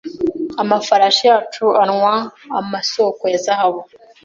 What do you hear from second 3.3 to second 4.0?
ya zahabu